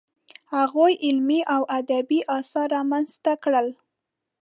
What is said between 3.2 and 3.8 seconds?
کړل.